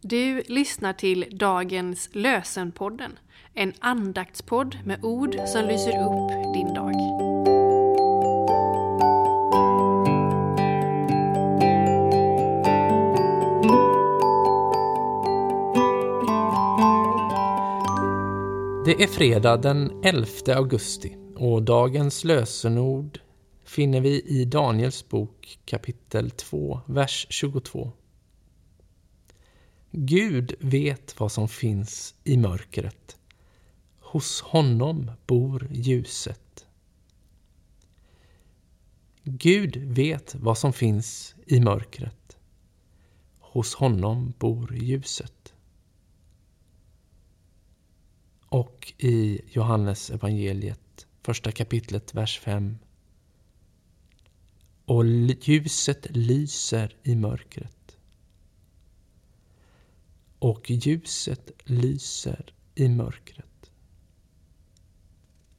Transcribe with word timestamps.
Du 0.00 0.42
lyssnar 0.46 0.92
till 0.92 1.26
dagens 1.32 2.08
Lösenpodden, 2.12 3.18
en 3.54 3.72
andaktspodd 3.80 4.78
med 4.84 5.04
ord 5.04 5.36
som 5.46 5.64
lyser 5.64 5.90
upp 5.90 6.54
din 6.54 6.74
dag. 6.74 6.92
Det 18.86 19.02
är 19.02 19.06
fredag 19.06 19.56
den 19.56 20.04
11 20.04 20.26
augusti 20.56 21.16
och 21.36 21.62
dagens 21.62 22.24
lösenord 22.24 23.20
finner 23.64 24.00
vi 24.00 24.20
i 24.20 24.44
Daniels 24.44 25.08
bok 25.08 25.58
kapitel 25.64 26.30
2, 26.30 26.80
vers 26.86 27.26
22. 27.30 27.92
Gud 29.98 30.54
vet 30.60 31.20
vad 31.20 31.32
som 31.32 31.48
finns 31.48 32.14
i 32.24 32.36
mörkret. 32.36 33.16
Hos 34.00 34.40
honom 34.40 35.10
bor 35.26 35.68
ljuset. 35.70 36.66
Gud 39.24 39.76
vet 39.76 40.34
vad 40.34 40.58
som 40.58 40.72
finns 40.72 41.34
i 41.46 41.60
mörkret. 41.60 42.36
Hos 43.38 43.74
honom 43.74 44.34
bor 44.38 44.74
ljuset. 44.74 45.54
Och 48.48 48.92
i 48.98 49.40
Johannes 49.48 50.10
evangeliet, 50.10 51.06
första 51.22 51.52
kapitlet, 51.52 52.14
vers 52.14 52.38
5. 52.38 52.78
Och 54.84 55.04
ljuset 55.06 56.06
lyser 56.10 56.96
i 57.02 57.16
mörkret 57.16 57.75
och 60.38 60.70
ljuset 60.70 61.50
lyser 61.64 62.52
i 62.74 62.88
mörkret. 62.88 63.70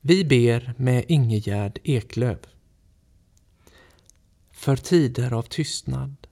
Vi 0.01 0.25
ber 0.25 0.73
med 0.77 1.05
Ingegärd 1.07 1.79
Eklöv. 1.83 2.39
För 4.51 4.75
tider 4.75 5.33
av 5.33 5.43
tystnad, 5.43 6.27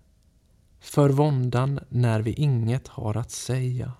för 0.80 1.10
våndan 1.10 1.80
när 1.90 2.22
vi 2.22 2.34
inget 2.34 2.88
har 2.88 3.18
att 3.18 3.32
säga 3.32 3.94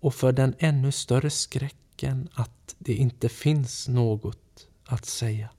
och 0.00 0.14
för 0.14 0.32
den 0.32 0.54
ännu 0.58 0.92
större 0.92 1.30
skräcken 1.30 2.28
att 2.34 2.76
det 2.78 2.94
inte 2.94 3.28
finns 3.28 3.88
något 3.88 4.68
att 4.84 5.06
säga. 5.06 5.50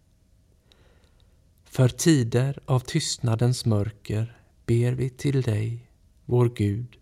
För 1.64 1.90
tider 1.90 2.60
av 2.66 2.80
tystnadens 2.80 3.66
mörker 3.66 4.42
ber 4.66 4.92
vi 4.92 5.10
till 5.10 5.42
dig, 5.42 5.90
vår 6.26 6.50
Gud, 6.50 6.98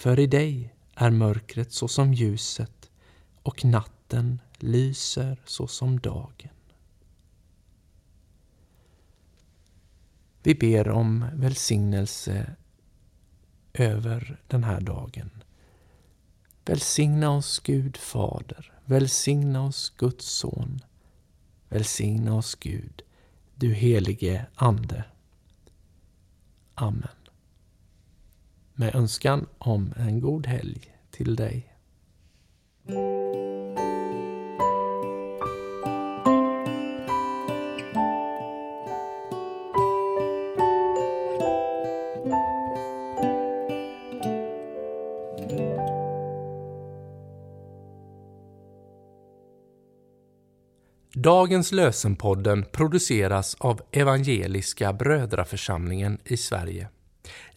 för 0.00 0.18
i 0.18 0.26
dig 0.26 0.74
är 0.94 1.10
mörkret 1.10 1.72
såsom 1.72 2.14
ljuset 2.14 2.90
och 3.42 3.64
natten 3.64 4.40
lyser 4.58 5.42
såsom 5.44 6.00
dagen. 6.00 6.50
Vi 10.42 10.54
ber 10.54 10.88
om 10.88 11.26
välsignelse 11.34 12.56
över 13.72 14.40
den 14.46 14.64
här 14.64 14.80
dagen. 14.80 15.30
Välsigna 16.64 17.30
oss 17.30 17.60
Gud 17.64 17.96
Fader, 17.96 18.72
välsigna 18.84 19.62
oss 19.62 19.92
Guds 19.96 20.26
Son, 20.26 20.80
välsigna 21.68 22.34
oss 22.34 22.54
Gud, 22.54 23.02
du 23.54 23.74
helige 23.74 24.46
Ande. 24.54 25.04
Amen 26.74 27.19
med 28.80 28.94
önskan 28.94 29.46
om 29.58 29.94
en 29.96 30.20
god 30.20 30.46
helg 30.46 30.80
till 31.10 31.36
dig. 31.36 31.66
Dagens 51.14 51.72
lösenpodden 51.72 52.64
produceras 52.72 53.56
av 53.58 53.80
Evangeliska 53.90 54.92
Brödraförsamlingen 54.92 56.18
i 56.24 56.36
Sverige 56.36 56.88